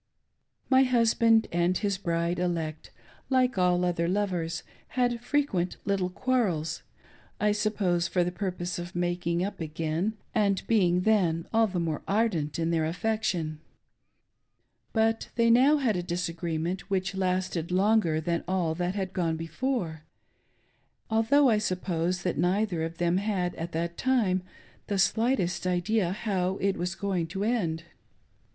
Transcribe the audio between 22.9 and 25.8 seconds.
them had, at that time, the slightest